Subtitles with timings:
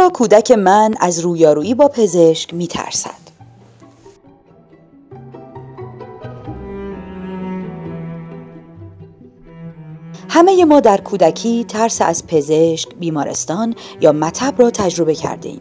[0.00, 3.10] چرا کودک من از رویارویی با پزشک می ترسد؟
[10.28, 15.60] همه ما در کودکی ترس از پزشک، بیمارستان یا مطب را تجربه کرده ایم.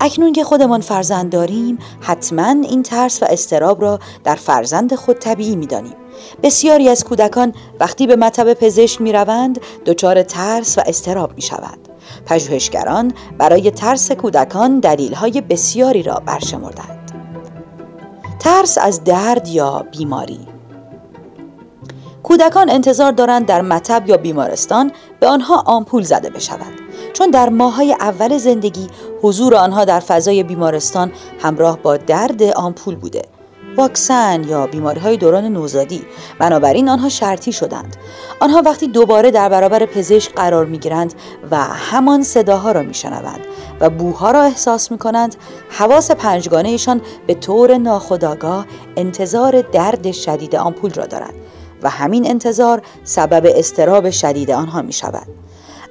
[0.00, 5.56] اکنون که خودمان فرزند داریم حتما این ترس و استراب را در فرزند خود طبیعی
[5.56, 5.94] می دانیم.
[6.42, 11.85] بسیاری از کودکان وقتی به مطب پزشک می روند دچار ترس و استراب می شوند.
[12.26, 16.96] پژوهشگران برای ترس کودکان دلیل های بسیاری را برشمردند.
[18.38, 20.38] ترس از درد یا بیماری
[22.22, 26.72] کودکان انتظار دارند در مطب یا بیمارستان به آنها آمپول زده بشود
[27.12, 28.86] چون در ماهای اول زندگی
[29.22, 33.22] حضور آنها در فضای بیمارستان همراه با درد آمپول بوده
[33.76, 36.02] واکسن یا بیماری های دوران نوزادی
[36.38, 37.96] بنابراین آنها شرطی شدند
[38.40, 41.14] آنها وقتی دوباره در برابر پزشک قرار می گیرند
[41.50, 42.92] و همان صداها را می
[43.80, 45.36] و بوها را احساس می کنند
[45.68, 51.34] حواس پنجگانهشان به طور ناخودآگاه انتظار درد شدید آمپول را دارند
[51.82, 55.26] و همین انتظار سبب استراب شدید آنها می شود.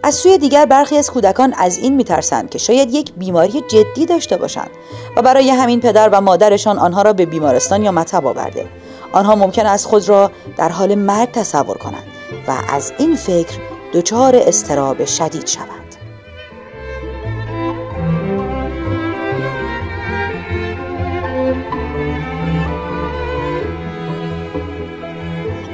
[0.06, 4.38] از سوی دیگر برخی از کودکان از این میترسند که شاید یک بیماری جدی داشته
[4.38, 4.70] باشند
[5.18, 8.66] و برای همین پدر و مادرشان آنها را به بیمارستان یا مطب آورده.
[9.12, 12.04] آنها ممکن است خود را در حال مرگ تصور کنند
[12.48, 13.60] و از این فکر
[13.94, 15.96] دچار استراب شدید شوند.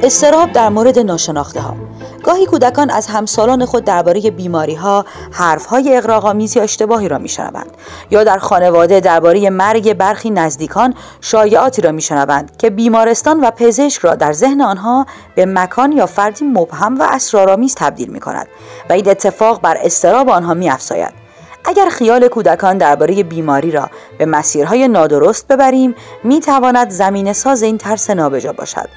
[0.03, 1.91] استراب در مورد ناشناخته ها
[2.23, 7.72] گاهی کودکان از همسالان خود درباره بیماری ها حرف های اقراق‌آمیز یا اشتباهی را میشنوند
[8.11, 14.16] یا در خانواده درباره مرگ برخی نزدیکان شایعاتی را میشنوند که بیمارستان و پزشک را
[14.16, 15.05] در ذهن آنها
[15.36, 18.47] به مکان یا فردی مبهم و اسرارآمیز تبدیل می کند
[18.89, 21.22] و این اتفاق بر استراب آنها می افزاید.
[21.66, 27.78] اگر خیال کودکان درباره بیماری را به مسیرهای نادرست ببریم می تواند زمین ساز این
[27.78, 28.90] ترس نابجا باشد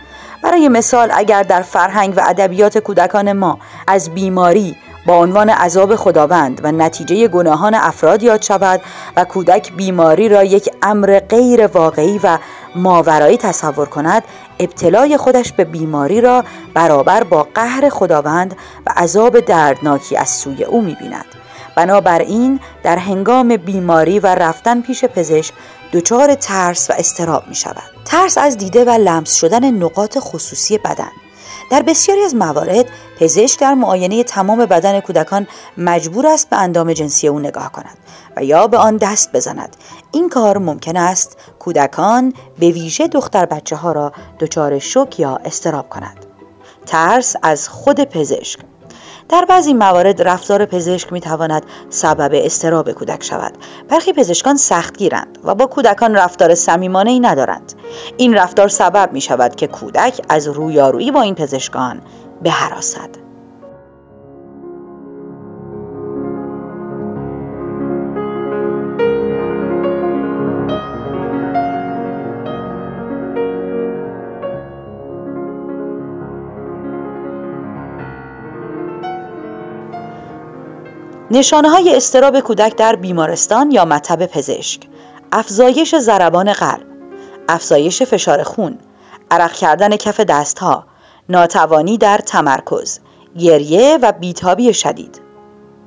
[0.42, 6.60] برای مثال اگر در فرهنگ و ادبیات کودکان ما از بیماری با عنوان عذاب خداوند
[6.64, 8.80] و نتیجه گناهان افراد یاد شود
[9.16, 12.38] و کودک بیماری را یک امر غیر واقعی و
[12.74, 14.22] ماورایی تصور کند
[14.58, 18.56] ابتلای خودش به بیماری را برابر با قهر خداوند
[18.86, 21.24] و عذاب دردناکی از سوی او می‌بیند.
[21.76, 25.54] بنابراین در هنگام بیماری و رفتن پیش پزشک
[25.94, 31.10] دچار ترس و استراب می شود ترس از دیده و لمس شدن نقاط خصوصی بدن.
[31.70, 32.86] در بسیاری از موارد
[33.20, 35.46] پزشک در معاینه تمام بدن کودکان
[35.78, 37.98] مجبور است به اندام جنسی او نگاه کند
[38.36, 39.76] و یا به آن دست بزند.
[40.12, 45.88] این کار ممکن است کودکان به ویژه دختر بچه ها را دچار شک یا استراب
[45.88, 46.26] کند.
[46.86, 48.58] ترس از خود پزشک
[49.28, 53.52] در بعضی موارد رفتار پزشک می تواند سبب استراب کودک شود.
[53.88, 57.72] برخی پزشکان سختگیرند و با کودکان رفتار صمیمانه ای ندارند.
[58.16, 62.00] این رفتار سبب می شود که کودک از رویارویی با این پزشکان
[62.42, 63.23] بهراسد
[81.30, 84.80] نشانه های استراب کودک در بیمارستان یا مطب پزشک.
[85.32, 86.86] افزایش ضربان قلب.
[87.48, 88.78] افزایش فشار خون.
[89.30, 90.86] عرق کردن کف دستها.
[91.28, 92.98] ناتوانی در تمرکز.
[93.38, 95.20] گریه و بیتابی شدید.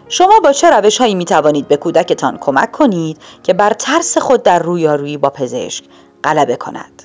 [0.10, 4.44] شما با چه روش هایی می توانید به کودکتان کمک کنید که بر ترس خود
[4.44, 5.84] در رویارویی با پزشک
[6.24, 7.04] غلبه کند؟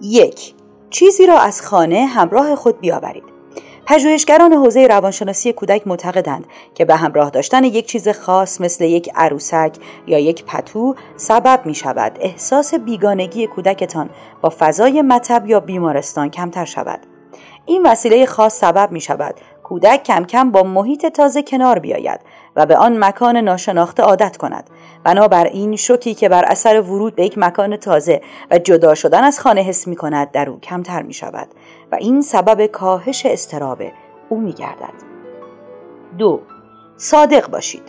[0.00, 0.54] یک
[0.90, 3.33] چیزی را از خانه همراه خود بیاورید.
[3.86, 9.76] پژوهشگران حوزه روانشناسی کودک معتقدند که به همراه داشتن یک چیز خاص مثل یک عروسک
[10.06, 16.64] یا یک پتو سبب می شود احساس بیگانگی کودکتان با فضای مطب یا بیمارستان کمتر
[16.64, 17.00] شود.
[17.66, 22.20] این وسیله خاص سبب می شود کودک کم کم با محیط تازه کنار بیاید
[22.56, 24.70] و به آن مکان ناشناخته عادت کند
[25.04, 28.20] بنابراین شوکی که بر اثر ورود به یک مکان تازه
[28.50, 31.48] و جدا شدن از خانه حس می کند در او کمتر می شود
[31.94, 33.82] این سبب کاهش استراب
[34.28, 34.94] او می گردد.
[36.18, 36.40] دو
[36.96, 37.82] صادق باشید.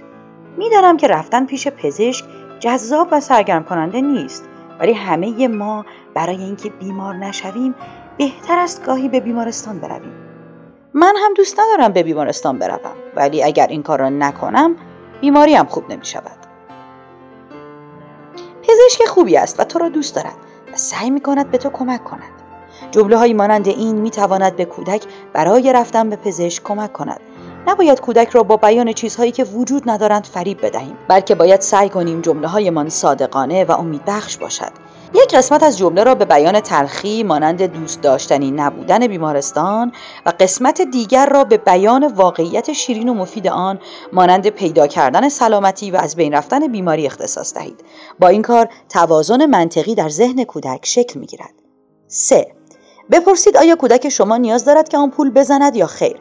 [0.57, 2.25] می‌دانم که رفتن پیش پزشک
[2.59, 4.49] جذاب و سرگرم کننده نیست
[4.79, 7.75] ولی همه ما برای اینکه بیمار نشویم
[8.17, 10.13] بهتر است گاهی به بیمارستان برویم.
[10.93, 14.75] من هم دوست ندارم به بیمارستان بروم ولی اگر این کار را نکنم
[15.21, 16.37] بیماری هم خوب نمی شود
[18.63, 20.35] پزشک خوبی است و تو را دوست دارد
[20.73, 22.34] و سعی می کند به تو کمک کند.
[22.91, 27.19] جمله های مانند این می تواند به کودک برای رفتن به پزشک کمک کند.
[27.67, 32.21] نباید کودک را با بیان چیزهایی که وجود ندارند فریب بدهیم بلکه باید سعی کنیم
[32.21, 34.71] جمله هایمان صادقانه و امیدبخش باشد.
[35.13, 39.91] یک قسمت از جمله را به بیان تلخی مانند دوست داشتنی نبودن بیمارستان
[40.25, 43.79] و قسمت دیگر را به بیان واقعیت شیرین و مفید آن
[44.13, 47.83] مانند پیدا کردن سلامتی و از بین رفتن بیماری اختصاص دهید.
[48.19, 51.53] با این کار توازن منطقی در ذهن کودک شکل می گیرد
[52.07, 52.54] 3.
[53.11, 56.17] بپرسید آیا کودک شما نیاز دارد که آمپول بزند یا خیر؟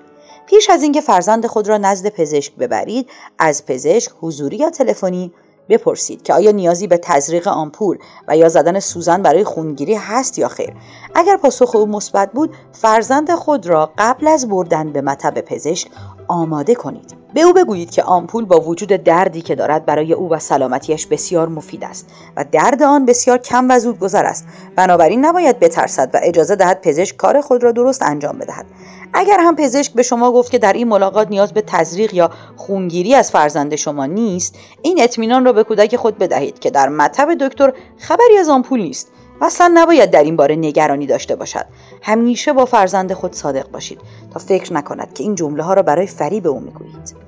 [0.46, 5.32] پیش از اینکه فرزند خود را نزد پزشک ببرید از پزشک حضوری یا تلفنی
[5.69, 7.98] بپرسید که آیا نیازی به تزریق آمپول
[8.28, 10.75] و یا زدن سوزن برای خونگیری هست یا خیر.
[11.14, 15.88] اگر پاسخ او مثبت بود فرزند خود را قبل از بردن به مطب پزشک
[16.28, 17.24] آماده کنید.
[17.34, 21.48] به او بگویید که آمپول با وجود دردی که دارد برای او و سلامتیش بسیار
[21.48, 24.46] مفید است و درد آن بسیار کم و زود گذر است.
[24.76, 28.66] بنابراین نباید بترسد و اجازه دهد پزشک کار خود را درست انجام بدهد.
[29.12, 33.14] اگر هم پزشک به شما گفت که در این ملاقات نیاز به تزریق یا خونگیری
[33.14, 37.72] از فرزند شما نیست این اطمینان را به کودک خود بدهید که در مطب دکتر
[37.98, 39.08] خبری از آمپول نیست.
[39.40, 41.66] و اصلا نباید در این باره نگرانی داشته باشد.
[42.02, 44.00] همیشه با فرزند خود صادق باشید
[44.32, 47.24] تا فکر نکند که این جمله ها را برای فریب او می‌گویید.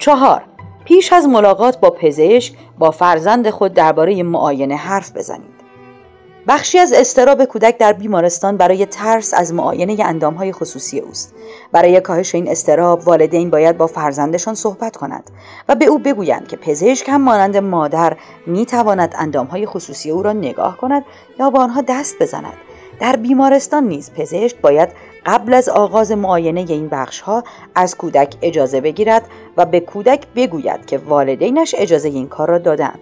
[0.00, 0.42] چهار.
[0.84, 5.60] پیش از ملاقات با پزشک با فرزند خود درباره معاینه حرف بزنید.
[6.48, 11.34] بخشی از استراب کودک در بیمارستان برای ترس از معاینه اندامهای خصوصی اوست.
[11.72, 15.30] برای کاهش این استراب والدین باید با فرزندشان صحبت کنند
[15.68, 20.32] و به او بگویند که پزشک هم مانند مادر می تواند اندامهای خصوصی او را
[20.32, 21.04] نگاه کند
[21.38, 22.56] یا با آنها دست بزند.
[23.00, 24.88] در بیمارستان نیز پزشک باید
[25.26, 27.44] قبل از آغاز معاینه این بخش ها
[27.74, 29.22] از کودک اجازه بگیرد
[29.56, 32.98] و به کودک بگوید که والدینش اجازه این کار را دادند.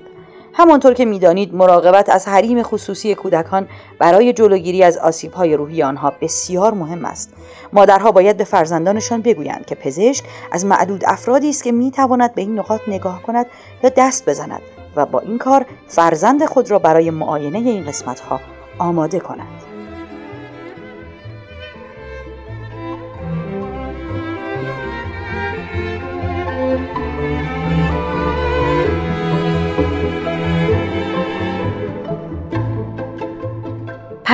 [0.53, 3.69] همانطور که می‌دانید مراقبت از حریم خصوصی کودکان
[3.99, 7.35] برای جلوگیری از آسیبهای روحی آنها بسیار مهم است.
[7.73, 12.59] مادرها باید به فرزندانشان بگویند که پزشک از معدود افرادی است که می‌تواند به این
[12.59, 13.47] نقاط نگاه کند
[13.83, 14.63] یا دست بزند
[14.97, 18.41] و با این کار فرزند خود را برای معاینه این قسمتها
[18.79, 19.78] آماده کند.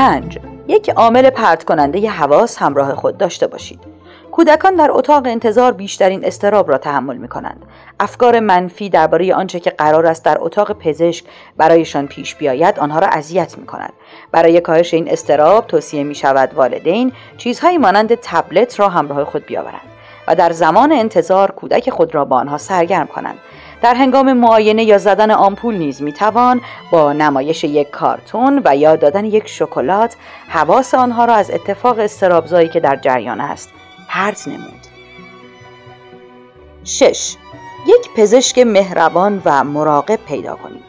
[0.05, 3.81] پنج یک عامل پرت کننده ی حواس همراه خود داشته باشید.
[4.33, 7.63] کودکان در اتاق انتظار بیشترین استراب را تحمل می کنند.
[8.01, 11.25] افکار منفی درباره آنچه که قرار است در اتاق پزشک
[11.57, 13.93] برایشان پیش بیاید آنها را اذیت می کند.
[14.33, 19.91] برای کاهش این استراب توصیه می شود والدین چیزهایی مانند تبلت را همراه خود بیاورند
[20.29, 23.39] و در زمان انتظار کودک خود را با آنها سرگرم کنند
[23.85, 26.61] در هنگام معاینه یا زدن آمپول نیز می‌توان
[26.91, 30.17] با نمایش یک کارتون و یا دادن یک شکلات
[30.49, 33.71] حواس آنها را از اتفاق استرابزایی که در جریان است
[34.09, 34.81] پرت نمود.
[36.85, 37.37] 6.
[37.87, 40.85] یک پزشک مهربان و مراقب پیدا کنید.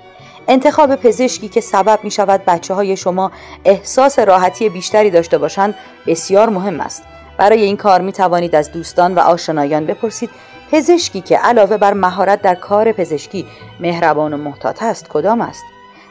[0.48, 3.32] انتخاب پزشکی که سبب می شود بچه های شما
[3.66, 5.76] احساس راحتی بیشتری داشته باشند
[6.08, 7.04] بسیار مهم است.
[7.38, 10.30] برای این کار می توانید از دوستان و آشنایان بپرسید
[10.72, 13.46] پزشکی که علاوه بر مهارت در کار پزشکی
[13.80, 15.64] مهربان و محتاط است کدام است؟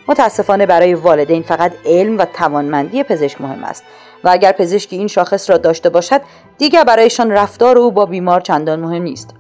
[0.09, 3.85] متاسفانه برای والدین فقط علم و توانمندی پزشک مهم است
[4.25, 6.21] و اگر پزشکی این شاخص را داشته باشد
[6.59, 9.35] دیگر برایشان رفتار او با بیمار چندان مهم نیست.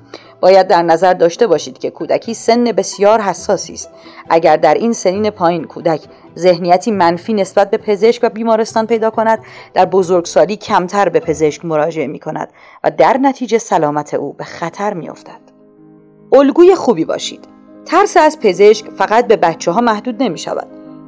[0.44, 3.90] باید در نظر داشته باشید که کودکی سن بسیار حساسی است.
[4.30, 6.00] اگر در این سنین پایین کودک
[6.38, 9.38] ذهنیتی منفی نسبت به پزشک و بیمارستان پیدا کند
[9.74, 12.48] در بزرگسالی کمتر به پزشک مراجعه می کند
[12.84, 15.40] و در نتیجه سلامت او به خطر می افتد.
[16.32, 17.48] الگوی خوبی باشید.
[17.86, 20.66] ترس از پزشک فقط به بچه ها محدود نمی شود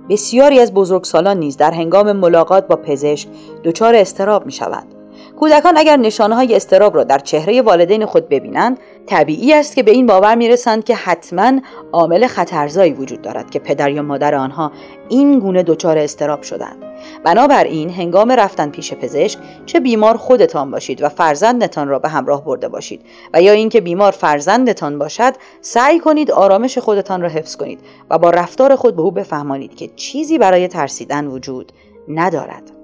[0.09, 3.29] بسیاری از بزرگسالان نیز در هنگام ملاقات با پزشک
[3.65, 4.96] دچار استراب می شوند
[5.41, 9.91] کودکان اگر نشانه های استراب را در چهره والدین خود ببینند طبیعی است که به
[9.91, 11.53] این باور می‌رسند که حتما
[11.93, 14.73] عامل خطرزایی وجود دارد که پدر یا مادر آنها
[15.09, 16.83] این گونه دچار استراب شدند.
[17.25, 22.69] بنابراین هنگام رفتن پیش پزشک چه بیمار خودتان باشید و فرزندتان را به همراه برده
[22.69, 23.01] باشید
[23.35, 28.31] و یا اینکه بیمار فرزندتان باشد سعی کنید آرامش خودتان را حفظ کنید و با
[28.31, 31.73] رفتار خود به او بفهمانید که چیزی برای ترسیدن وجود
[32.09, 32.76] ندارد.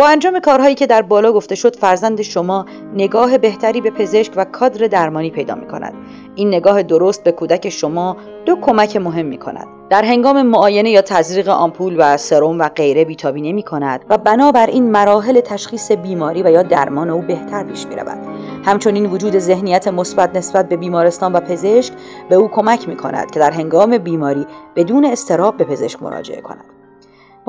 [0.00, 4.44] با انجام کارهایی که در بالا گفته شد فرزند شما نگاه بهتری به پزشک و
[4.44, 5.94] کادر درمانی پیدا می کند.
[6.34, 8.16] این نگاه درست به کودک شما
[8.46, 9.66] دو کمک مهم می کند.
[9.90, 14.90] در هنگام معاینه یا تزریق آمپول و سرم و غیره بیتابی نمی کند و بنابراین
[14.90, 18.18] مراحل تشخیص بیماری و یا درمان او بهتر پیش می رود.
[18.64, 21.92] همچنین وجود ذهنیت مثبت نسبت به بیمارستان و پزشک
[22.28, 26.79] به او کمک می کند که در هنگام بیماری بدون استراب به پزشک مراجعه کند.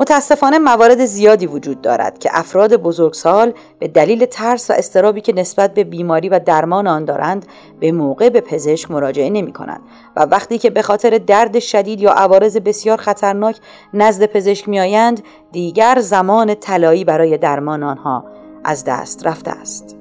[0.02, 5.74] متاسفانه موارد زیادی وجود دارد که افراد بزرگسال به دلیل ترس و استرابی که نسبت
[5.74, 7.46] به بیماری و درمان آن دارند
[7.80, 9.80] به موقع به پزشک مراجعه نمی کنند
[10.16, 13.56] و وقتی که به خاطر درد شدید یا عوارض بسیار خطرناک
[13.94, 18.24] نزد پزشک می آیند دیگر زمان طلایی برای درمان آنها
[18.64, 19.96] از دست رفته است.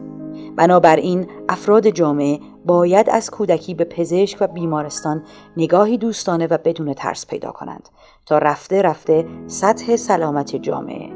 [0.55, 5.23] بنابراین افراد جامعه باید از کودکی به پزشک و بیمارستان
[5.57, 7.89] نگاهی دوستانه و بدون ترس پیدا کنند
[8.25, 11.09] تا رفته رفته سطح سلامت جامعه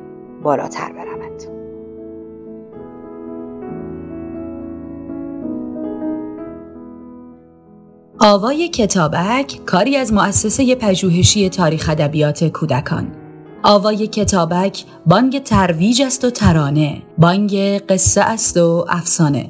[0.43, 1.55] بالاتر برود.
[8.19, 13.11] آوای کتابک کاری از مؤسسه پژوهشی تاریخ ادبیات کودکان
[13.63, 19.49] آوای کتابک بانگ ترویج است و ترانه بانگ قصه است و افسانه